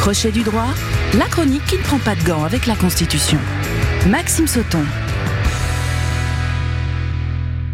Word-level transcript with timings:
Crochet 0.00 0.32
du 0.32 0.42
droit, 0.42 0.68
la 1.18 1.26
chronique 1.26 1.62
qui 1.66 1.76
ne 1.76 1.82
prend 1.82 1.98
pas 1.98 2.14
de 2.14 2.22
gants 2.22 2.42
avec 2.42 2.64
la 2.64 2.74
Constitution. 2.74 3.36
Maxime 4.08 4.46
Sauton. 4.46 4.82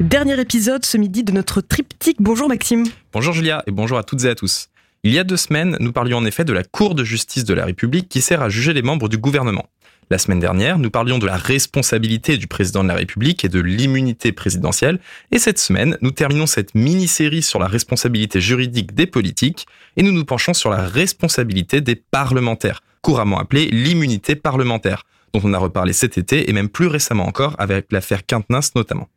Dernier 0.01 0.41
épisode 0.41 0.85
ce 0.85 0.97
midi 0.97 1.23
de 1.23 1.31
notre 1.31 1.61
triptyque. 1.61 2.17
Bonjour 2.19 2.49
Maxime. 2.49 2.83
Bonjour 3.13 3.33
Julia 3.33 3.63
et 3.69 3.71
bonjour 3.71 3.97
à 3.97 4.03
toutes 4.03 4.25
et 4.25 4.29
à 4.29 4.35
tous. 4.35 4.71
Il 5.05 5.13
y 5.13 5.21
a 5.21 5.25
deux 5.25 5.37
semaines, 5.37 5.77
nous 5.79 5.93
parlions 5.93 6.19
en 6.19 6.25
effet 6.25 6.45
de 6.45 6.53
la 6.53 6.65
Cour 6.65 6.97
de 6.97 7.05
justice 7.05 7.45
de 7.45 7.55
la 7.55 7.65
République 7.65 8.09
qui 8.09 8.21
sert 8.21 8.43
à 8.43 8.49
juger 8.49 8.73
les 8.73 8.83
membres 8.83 9.09
du 9.09 9.19
gouvernement. 9.19 9.67
La 10.09 10.19
semaine 10.19 10.39
dernière, 10.39 10.79
nous 10.79 10.91
parlions 10.91 11.19
de 11.19 11.27
la 11.27 11.37
responsabilité 11.37 12.37
du 12.37 12.47
président 12.47 12.85
de 12.85 12.89
la 12.89 12.95
République 12.95 13.45
et 13.45 13.49
de 13.49 13.59
l'immunité 13.59 14.31
présidentielle. 14.31 15.01
Et 15.33 15.41
cette 15.41 15.59
semaine, 15.59 15.99
nous 16.01 16.13
terminons 16.13 16.47
cette 16.47 16.77
mini-série 16.77 17.43
sur 17.43 17.59
la 17.59 17.67
responsabilité 17.67 18.41
juridique 18.41 18.95
des 18.95 19.07
politiques 19.07 19.67
et 19.97 20.05
nous 20.05 20.13
nous 20.13 20.25
penchons 20.25 20.55
sur 20.55 20.71
la 20.71 20.87
responsabilité 20.87 21.81
des 21.81 21.97
parlementaires, 21.97 22.83
couramment 23.03 23.41
appelée 23.41 23.67
l'immunité 23.67 24.37
parlementaire, 24.37 25.03
dont 25.35 25.41
on 25.43 25.53
a 25.53 25.59
reparlé 25.59 25.93
cet 25.93 26.19
été 26.19 26.49
et 26.49 26.53
même 26.53 26.69
plus 26.69 26.87
récemment 26.87 27.27
encore 27.27 27.57
avec 27.59 27.91
l'affaire 27.91 28.25
Quintenance 28.25 28.77
notamment. 28.77 29.09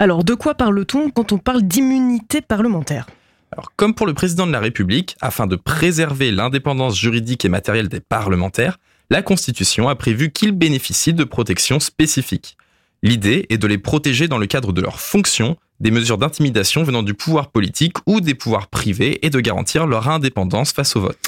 Alors, 0.00 0.24
de 0.24 0.34
quoi 0.34 0.56
parle-t-on 0.56 1.10
quand 1.10 1.30
on 1.30 1.38
parle 1.38 1.62
d'immunité 1.62 2.40
parlementaire? 2.40 3.06
Alors, 3.52 3.70
comme 3.76 3.94
pour 3.94 4.08
le 4.08 4.14
président 4.14 4.48
de 4.48 4.52
la 4.52 4.58
République, 4.58 5.14
afin 5.20 5.46
de 5.46 5.54
préserver 5.54 6.32
l'indépendance 6.32 6.98
juridique 6.98 7.44
et 7.44 7.48
matérielle 7.48 7.88
des 7.88 8.00
parlementaires, 8.00 8.78
la 9.14 9.22
Constitution 9.22 9.88
a 9.88 9.94
prévu 9.94 10.32
qu'ils 10.32 10.50
bénéficient 10.50 11.14
de 11.14 11.22
protections 11.22 11.78
spécifiques. 11.78 12.56
L'idée 13.04 13.46
est 13.48 13.58
de 13.58 13.68
les 13.68 13.78
protéger 13.78 14.26
dans 14.26 14.38
le 14.38 14.48
cadre 14.48 14.72
de 14.72 14.80
leurs 14.80 14.98
fonctions 14.98 15.56
des 15.78 15.92
mesures 15.92 16.18
d'intimidation 16.18 16.82
venant 16.82 17.04
du 17.04 17.14
pouvoir 17.14 17.52
politique 17.52 17.96
ou 18.06 18.20
des 18.20 18.34
pouvoirs 18.34 18.66
privés 18.66 19.24
et 19.24 19.30
de 19.30 19.38
garantir 19.38 19.86
leur 19.86 20.08
indépendance 20.08 20.72
face 20.72 20.96
au 20.96 21.02
vote. 21.02 21.18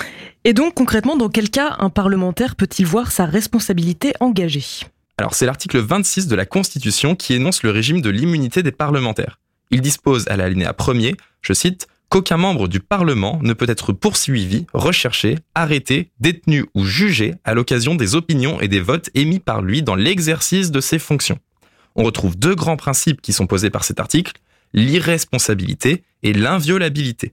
Et 0.42 0.52
donc 0.52 0.74
concrètement, 0.74 1.14
dans 1.14 1.28
quel 1.28 1.48
cas 1.48 1.76
un 1.78 1.88
parlementaire 1.88 2.56
peut-il 2.56 2.86
voir 2.86 3.12
sa 3.12 3.24
responsabilité 3.24 4.14
engagée? 4.18 4.64
Alors 5.16 5.34
c'est 5.34 5.46
l'article 5.46 5.78
26 5.78 6.26
de 6.26 6.34
la 6.34 6.44
Constitution 6.44 7.14
qui 7.14 7.34
énonce 7.34 7.62
le 7.62 7.70
régime 7.70 8.00
de 8.00 8.10
l'immunité 8.10 8.64
des 8.64 8.72
parlementaires. 8.72 9.38
Il 9.70 9.80
dispose 9.80 10.26
à 10.26 10.36
l'alinéa 10.36 10.72
premier, 10.72 11.14
je 11.40 11.52
cite, 11.52 11.86
qu'aucun 12.08 12.36
membre 12.36 12.68
du 12.68 12.80
Parlement 12.80 13.38
ne 13.42 13.52
peut 13.52 13.68
être 13.68 13.92
poursuivi, 13.92 14.66
recherché, 14.72 15.38
arrêté, 15.54 16.10
détenu 16.20 16.64
ou 16.74 16.84
jugé 16.84 17.34
à 17.44 17.54
l'occasion 17.54 17.94
des 17.94 18.14
opinions 18.14 18.60
et 18.60 18.68
des 18.68 18.80
votes 18.80 19.10
émis 19.14 19.40
par 19.40 19.62
lui 19.62 19.82
dans 19.82 19.94
l'exercice 19.94 20.70
de 20.70 20.80
ses 20.80 20.98
fonctions. 20.98 21.38
On 21.94 22.04
retrouve 22.04 22.38
deux 22.38 22.54
grands 22.54 22.76
principes 22.76 23.22
qui 23.22 23.32
sont 23.32 23.46
posés 23.46 23.70
par 23.70 23.84
cet 23.84 24.00
article, 24.00 24.34
l'irresponsabilité 24.72 26.02
et 26.22 26.32
l'inviolabilité. 26.32 27.32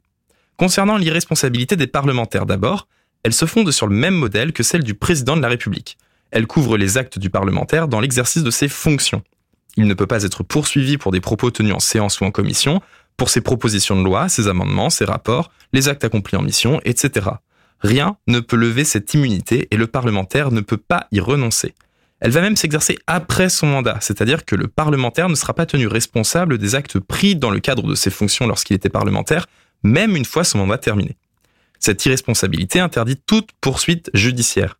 Concernant 0.58 0.98
l'irresponsabilité 0.98 1.76
des 1.76 1.88
parlementaires 1.88 2.46
d'abord, 2.46 2.88
elle 3.24 3.34
se 3.34 3.46
fonde 3.46 3.72
sur 3.72 3.88
le 3.88 3.96
même 3.96 4.16
modèle 4.16 4.54
que 4.54 4.64
celle 4.64 4.84
du 4.84 4.94
président 4.94 5.36
de 5.36 5.42
la 5.42 5.50
République. 5.50 5.98
Elle 6.32 6.48
couvre 6.48 6.78
les 6.78 6.98
actes 6.98 7.20
du 7.20 7.30
parlementaire 7.30 7.88
dans 7.88 8.00
l'exercice 8.00 8.44
de 8.44 8.52
ses 8.52 8.68
fonctions. 8.68 9.24
Il 9.76 9.88
ne 9.88 9.94
peut 9.94 10.08
pas 10.08 10.24
être 10.24 10.44
poursuivi 10.44 10.98
pour 10.98 11.12
des 11.12 11.22
propos 11.22 11.52
tenus 11.52 11.74
en 11.74 11.80
séance 11.80 12.20
ou 12.20 12.26
en 12.26 12.32
commission, 12.32 12.82
pour 13.18 13.30
ses 13.30 13.42
propositions 13.42 14.00
de 14.00 14.04
loi, 14.04 14.30
ses 14.30 14.48
amendements, 14.48 14.90
ses 14.90 15.06
rapports, 15.06 15.52
les 15.72 15.90
actes 15.90 16.04
accomplis 16.04 16.38
en 16.38 16.42
mission, 16.42 16.80
etc. 16.86 17.28
Rien 17.80 18.18
ne 18.28 18.40
peut 18.40 18.56
lever 18.56 18.86
cette 18.86 19.14
immunité 19.14 19.68
et 19.72 19.78
le 19.78 19.88
parlementaire 19.88 20.52
ne 20.52 20.62
peut 20.62 20.78
pas 20.78 21.08
y 21.12 21.20
renoncer. 21.20 21.74
Elle 22.20 22.32
va 22.32 22.40
même 22.40 22.56
s'exercer 22.56 22.98
après 23.06 23.50
son 23.50 23.68
mandat, 23.68 23.98
c'est-à-dire 24.00 24.46
que 24.46 24.56
le 24.56 24.70
parlementaire 24.70 25.28
ne 25.28 25.36
sera 25.36 25.54
pas 25.54 25.66
tenu 25.66 25.88
responsable 25.88 26.58
des 26.58 26.74
actes 26.74 26.98
pris 26.98 27.36
dans 27.36 27.50
le 27.50 27.60
cadre 27.60 27.84
de 27.84 27.96
ses 27.96 28.10
fonctions 28.10 28.48
lorsqu'il 28.48 28.78
était 28.78 28.88
parlementaire, 28.88 29.46
même 29.84 30.16
une 30.16 30.24
fois 30.24 30.46
son 30.46 30.60
mandat 30.60 30.78
terminé. 30.78 31.18
Cette 31.80 32.06
irresponsabilité 32.06 32.80
interdit 32.80 33.18
toute 33.18 33.50
poursuite 33.60 34.10
judiciaire. 34.14 34.80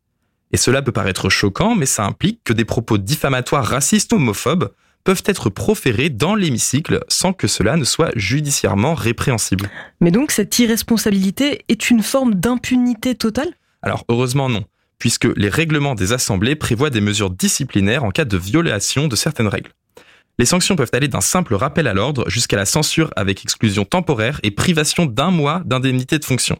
Et 0.54 0.58
cela 0.58 0.82
peut 0.82 0.94
paraître 0.94 1.30
choquant, 1.30 1.76
mais 1.76 1.86
ça 1.86 2.06
implique 2.06 2.40
que 2.46 2.54
des 2.54 2.64
propos 2.64 2.98
diffamatoires 2.98 3.66
racistes 3.66 4.14
homophobes 4.14 4.72
peuvent 5.04 5.24
être 5.26 5.50
proférés 5.50 6.10
dans 6.10 6.36
l'hémicycle 6.36 7.04
sans 7.08 7.34
que 7.34 7.48
cela 7.48 7.76
ne 7.76 7.84
soit 7.84 8.12
judiciairement 8.16 8.94
répréhensible. 8.94 9.70
Mais 10.00 10.12
donc 10.12 10.32
cette 10.32 10.58
irresponsabilité 10.60 11.66
est 11.70 11.90
une 11.90 12.02
forme 12.02 12.36
d'impunité 12.36 13.16
totale? 13.16 13.52
Alors 13.82 14.06
heureusement 14.10 14.50
non, 14.50 14.64
puisque 15.00 15.28
les 15.36 15.50
règlements 15.50 15.96
des 15.96 16.14
assemblées 16.14 16.56
prévoient 16.56 16.90
des 16.90 17.02
mesures 17.02 17.30
disciplinaires 17.30 18.04
en 18.04 18.12
cas 18.12 18.26
de 18.26 18.38
violation 18.38 19.08
de 19.08 19.16
certaines 19.16 19.48
règles. 19.48 19.72
Les 20.40 20.46
sanctions 20.46 20.76
peuvent 20.76 20.90
aller 20.94 21.08
d'un 21.08 21.22
simple 21.22 21.54
rappel 21.54 21.88
à 21.88 21.94
l'ordre 21.94 22.28
jusqu'à 22.30 22.58
la 22.58 22.66
censure 22.66 23.12
avec 23.16 23.44
exclusion 23.44 23.86
temporaire 23.86 24.40
et 24.42 24.50
privation 24.50 25.06
d'un 25.06 25.30
mois 25.30 25.62
d'indemnité 25.66 26.18
de 26.18 26.26
fonction. 26.26 26.58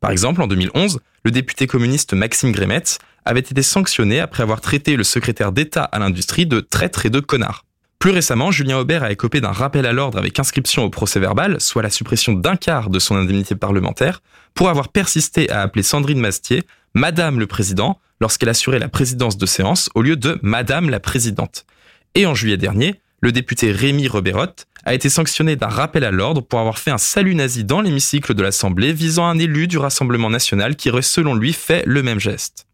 Par 0.00 0.10
exemple, 0.10 0.42
en 0.42 0.46
2011, 0.46 1.00
le 1.24 1.30
député 1.30 1.66
communiste 1.66 2.12
Maxime 2.12 2.52
Grémetz 2.52 2.98
avait 3.24 3.40
été 3.40 3.62
sanctionné 3.62 4.20
après 4.20 4.42
avoir 4.42 4.60
traité 4.60 4.96
le 4.96 5.04
secrétaire 5.04 5.52
d'État 5.52 5.84
à 5.84 5.98
l'industrie 5.98 6.46
de 6.46 6.60
traître 6.60 7.06
et 7.06 7.10
de 7.10 7.20
connard. 7.20 7.65
Plus 8.06 8.12
récemment, 8.12 8.52
Julien 8.52 8.78
Aubert 8.78 9.02
a 9.02 9.10
écopé 9.10 9.40
d'un 9.40 9.50
rappel 9.50 9.84
à 9.84 9.92
l'ordre 9.92 10.16
avec 10.16 10.38
inscription 10.38 10.84
au 10.84 10.90
procès 10.90 11.18
verbal, 11.18 11.60
soit 11.60 11.82
la 11.82 11.90
suppression 11.90 12.34
d'un 12.34 12.54
quart 12.54 12.88
de 12.88 13.00
son 13.00 13.16
indemnité 13.16 13.56
parlementaire, 13.56 14.22
pour 14.54 14.68
avoir 14.68 14.90
persisté 14.90 15.50
à 15.50 15.62
appeler 15.62 15.82
Sandrine 15.82 16.20
Mastier 16.20 16.62
Madame 16.94 17.40
le 17.40 17.48
Président 17.48 17.98
lorsqu'elle 18.20 18.48
assurait 18.48 18.78
la 18.78 18.88
présidence 18.88 19.36
de 19.38 19.44
séance 19.44 19.90
au 19.96 20.02
lieu 20.02 20.14
de 20.14 20.38
Madame 20.42 20.88
la 20.88 21.00
Présidente. 21.00 21.66
Et 22.14 22.26
en 22.26 22.34
juillet 22.36 22.56
dernier, 22.56 23.00
le 23.22 23.32
député 23.32 23.72
Rémi 23.72 24.06
Roberotte 24.06 24.68
a 24.84 24.94
été 24.94 25.08
sanctionné 25.08 25.56
d'un 25.56 25.66
rappel 25.66 26.04
à 26.04 26.12
l'ordre 26.12 26.42
pour 26.42 26.60
avoir 26.60 26.78
fait 26.78 26.92
un 26.92 26.98
salut 26.98 27.34
nazi 27.34 27.64
dans 27.64 27.80
l'hémicycle 27.80 28.34
de 28.34 28.42
l'Assemblée 28.44 28.92
visant 28.92 29.26
un 29.26 29.36
élu 29.36 29.66
du 29.66 29.78
Rassemblement 29.78 30.30
national 30.30 30.76
qui 30.76 30.90
aurait 30.90 31.02
selon 31.02 31.34
lui 31.34 31.52
fait 31.52 31.82
le 31.86 32.04
même 32.04 32.20
geste. 32.20 32.68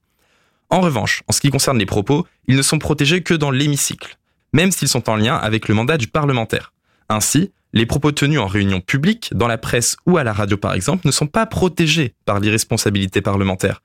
En 0.69 0.83
revanche, 0.83 1.23
en 1.27 1.33
ce 1.33 1.41
qui 1.41 1.49
concerne 1.49 1.79
les 1.79 1.87
propos, 1.87 2.27
ils 2.49 2.57
ne 2.57 2.61
sont 2.61 2.79
protégés 2.79 3.23
que 3.23 3.33
dans 3.33 3.51
l'hémicycle 3.51 4.19
même 4.53 4.73
s'ils 4.73 4.89
sont 4.89 5.09
en 5.09 5.17
lien 5.17 5.37
avec 5.37 5.69
le 5.69 5.75
mandat 5.75 5.97
du 5.97 6.09
parlementaire. 6.09 6.73
Ainsi, 7.09 7.53
les 7.73 7.87
propos 7.87 8.13
tenus 8.13 8.39
en 8.39 8.47
réunion 8.47 8.81
publique, 8.81 9.31
dans 9.35 9.49
la 9.49 9.59
presse 9.59 9.97
ou 10.07 10.19
à 10.19 10.25
la 10.25 10.33
radio 10.33 10.57
par 10.57 10.75
exemple, 10.75 11.07
ne 11.07 11.13
sont 11.13 11.27
pas 11.27 11.47
protégés 11.47 12.15
par 12.25 12.41
l'irresponsabilité 12.41 13.21
parlementaire. 13.21 13.83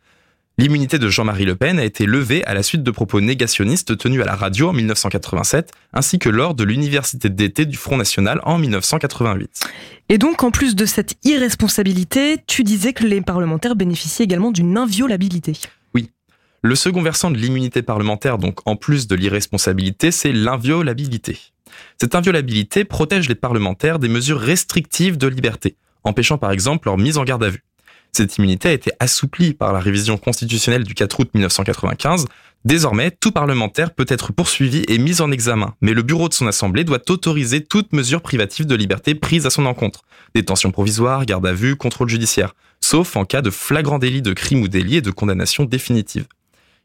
L'immunité 0.60 0.98
de 0.98 1.08
Jean-Marie 1.08 1.46
Le 1.46 1.56
Pen 1.56 1.78
a 1.78 1.84
été 1.84 2.08
levée 2.08 2.44
à 2.46 2.56
la 2.56 2.64
suite 2.64 2.82
de 2.82 2.90
propos 2.90 3.22
négationnistes 3.22 3.96
tenus 3.96 4.24
à 4.24 4.26
la 4.26 4.36
radio 4.36 4.70
en 4.70 4.74
1987, 4.74 5.72
ainsi 5.94 6.18
que 6.18 6.30
lors 6.30 6.56
de 6.56 6.64
l'université 6.64 7.30
d'été 7.30 7.66
du 7.66 7.78
Front 7.78 7.96
National 7.96 8.42
en 8.44 8.58
1988. 8.58 9.68
Et 10.10 10.18
donc, 10.18 10.42
en 10.42 10.50
plus 10.50 10.76
de 10.76 10.88
cette 10.88 11.14
irresponsabilité, 11.24 12.38
tu 12.48 12.64
disais 12.64 12.94
que 12.94 13.06
les 13.06 13.22
parlementaires 13.22 13.76
bénéficient 13.76 14.24
également 14.24 14.50
d'une 14.50 14.80
inviolabilité. 14.80 15.54
Le 16.68 16.76
second 16.76 17.02
versant 17.02 17.32
de 17.32 17.38
l'immunité 17.38 17.82
parlementaire, 17.82 18.38
donc 18.38 18.60
en 18.66 18.76
plus 18.76 19.08
de 19.08 19.16
l'irresponsabilité, 19.16 20.12
c'est 20.12 20.34
l'inviolabilité. 20.34 21.40
Cette 21.98 22.14
inviolabilité 22.14 22.84
protège 22.84 23.30
les 23.30 23.36
parlementaires 23.36 24.00
des 24.00 24.10
mesures 24.10 24.42
restrictives 24.42 25.18
de 25.18 25.28
liberté, 25.28 25.78
empêchant 26.04 26.38
par 26.38 26.52
exemple 26.52 26.90
leur 26.90 26.98
mise 26.98 27.18
en 27.18 27.24
garde 27.24 27.46
à 27.46 27.50
vue. 27.50 27.64
Cette 28.12 28.36
immunité 28.36 28.68
a 28.68 28.74
été 28.74 28.92
assouplie 29.00 29.54
par 29.54 29.72
la 29.72 29.80
révision 29.80 30.18
constitutionnelle 30.18 30.84
du 30.84 30.94
4 30.94 31.22
août 31.22 31.30
1995. 31.34 32.26
Désormais, 32.66 33.12
tout 33.12 33.32
parlementaire 33.32 33.92
peut 33.92 34.06
être 34.10 34.34
poursuivi 34.34 34.84
et 34.90 34.98
mis 34.98 35.22
en 35.22 35.32
examen, 35.32 35.74
mais 35.80 35.94
le 35.94 36.02
bureau 36.02 36.28
de 36.28 36.34
son 36.34 36.48
assemblée 36.48 36.84
doit 36.84 37.10
autoriser 37.10 37.64
toute 37.64 37.94
mesure 37.94 38.22
privative 38.22 38.66
de 38.66 38.76
liberté 38.76 39.16
prise 39.16 39.46
à 39.46 39.50
son 39.50 39.66
encontre. 39.68 40.02
Détention 40.36 40.72
provisoire, 40.72 41.26
garde 41.26 41.48
à 41.48 41.54
vue, 41.54 41.78
contrôle 41.78 42.10
judiciaire, 42.10 42.56
sauf 42.82 43.16
en 43.16 43.24
cas 43.24 43.42
de 43.42 43.52
flagrant 43.52 44.00
délit 44.00 44.22
de 44.22 44.34
crime 44.34 44.64
ou 44.64 44.68
délit 44.68 44.98
et 44.98 45.02
de 45.02 45.12
condamnation 45.12 45.64
définitive. 45.64 46.26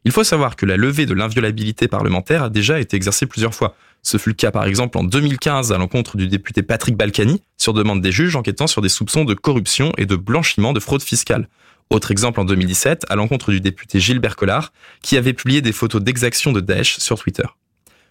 Il 0.05 0.11
faut 0.11 0.23
savoir 0.23 0.55
que 0.55 0.65
la 0.65 0.75
levée 0.75 1.05
de 1.05 1.13
l'inviolabilité 1.13 1.87
parlementaire 1.87 2.43
a 2.43 2.49
déjà 2.49 2.79
été 2.79 2.97
exercée 2.97 3.25
plusieurs 3.25 3.55
fois. 3.55 3.75
Ce 4.01 4.17
fut 4.17 4.29
le 4.29 4.35
cas 4.35 4.51
par 4.51 4.65
exemple 4.65 4.97
en 4.97 5.03
2015 5.03 5.71
à 5.71 5.77
l'encontre 5.77 6.17
du 6.17 6.27
député 6.27 6.61
Patrick 6.61 6.97
Balkany 6.97 7.41
sur 7.57 7.73
demande 7.73 8.01
des 8.01 8.11
juges 8.11 8.35
enquêtant 8.35 8.67
sur 8.67 8.81
des 8.81 8.89
soupçons 8.89 9.23
de 9.23 9.33
corruption 9.33 9.93
et 9.97 10.05
de 10.05 10.17
blanchiment 10.17 10.73
de 10.73 10.81
fraude 10.81 11.01
fiscale. 11.01 11.47
Autre 11.89 12.11
exemple 12.11 12.41
en 12.41 12.45
2017 12.45 13.05
à 13.07 13.15
l'encontre 13.15 13.51
du 13.51 13.61
député 13.61 14.01
Gilbert 14.01 14.35
Collard 14.35 14.73
qui 15.01 15.15
avait 15.15 15.31
publié 15.31 15.61
des 15.61 15.71
photos 15.71 16.01
d'exaction 16.01 16.51
de 16.51 16.59
Daesh 16.59 16.97
sur 16.97 17.17
Twitter. 17.17 17.45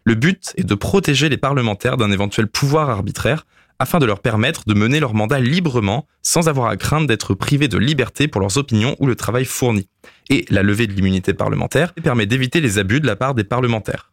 Le 0.05 0.15
but 0.15 0.55
est 0.57 0.65
de 0.65 0.75
protéger 0.75 1.29
les 1.29 1.37
parlementaires 1.37 1.99
d'un 1.99 2.11
éventuel 2.11 2.47
pouvoir 2.47 2.89
arbitraire 2.89 3.45
afin 3.83 3.99
de 3.99 4.07
leur 4.07 4.21
permettre 4.21 4.63
de 4.65 4.75
mener 4.75 5.01
leur 5.01 5.13
mandat 5.13 5.41
librement 5.41 6.07
sans 6.23 6.49
avoir 6.49 6.69
à 6.69 6.77
craindre 6.77 7.09
d'être 7.09 7.35
privés 7.35 7.67
de 7.67 7.79
liberté 7.79 8.29
pour 8.29 8.41
leurs 8.41 8.57
opinions 8.57 8.95
ou 9.01 9.07
le 9.07 9.17
travail 9.17 9.45
fourni. 9.45 9.89
Et 10.31 10.45
la 10.51 10.63
levée 10.63 10.87
de 10.87 10.93
l'immunité 10.93 11.35
parlementaire 11.35 11.93
permet 11.95 12.27
d'éviter 12.27 12.61
les 12.61 12.79
abus 12.79 13.01
de 13.01 13.09
la 13.09 13.17
part 13.17 13.35
des 13.35 13.43
parlementaires. 13.43 14.13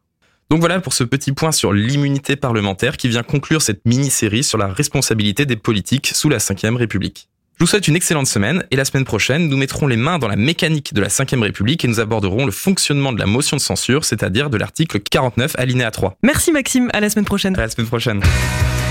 Donc 0.49 0.61
voilà 0.61 0.79
pour 0.79 0.93
ce 0.93 1.03
petit 1.03 1.33
point 1.33 1.51
sur 1.51 1.71
l'immunité 1.71 2.35
parlementaire 2.35 2.97
qui 2.97 3.09
vient 3.09 3.21
conclure 3.21 3.61
cette 3.61 3.85
mini-série 3.85 4.43
sur 4.43 4.57
la 4.57 4.73
responsabilité 4.73 5.45
des 5.45 5.55
politiques 5.55 6.07
sous 6.07 6.29
la 6.29 6.37
Ve 6.37 6.75
République. 6.75 7.28
Je 7.59 7.65
vous 7.65 7.69
souhaite 7.69 7.89
une 7.89 7.97
excellente 7.97 8.27
semaine 8.27 8.63
et 8.71 8.77
la 8.77 8.85
semaine 8.85 9.03
prochaine, 9.03 9.49
nous 9.49 9.57
mettrons 9.57 9.85
les 9.85 9.97
mains 9.97 10.17
dans 10.17 10.29
la 10.29 10.37
mécanique 10.37 10.93
de 10.93 11.01
la 11.01 11.09
Ve 11.09 11.41
République 11.41 11.83
et 11.83 11.89
nous 11.89 11.99
aborderons 11.99 12.45
le 12.45 12.53
fonctionnement 12.53 13.11
de 13.11 13.19
la 13.19 13.25
motion 13.25 13.57
de 13.57 13.61
censure, 13.61 14.05
c'est-à-dire 14.05 14.49
de 14.49 14.55
l'article 14.55 15.01
49 15.01 15.55
alinéa 15.57 15.91
3. 15.91 16.15
Merci 16.23 16.53
Maxime, 16.53 16.89
à 16.93 17.01
la 17.01 17.09
semaine 17.09 17.25
prochaine. 17.25 17.57
À 17.57 17.63
la 17.63 17.67
semaine 17.67 17.87
prochaine. 17.87 18.21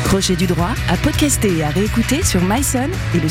Crochet 0.05 0.37
du 0.37 0.47
droit 0.47 0.75
à 0.91 0.99
podcaster 0.99 1.57
et 1.57 1.63
à 1.63 1.71
réécouter 1.71 2.23
sur 2.23 2.43
myson 2.43 2.91
et 3.15 3.21
le 3.21 3.31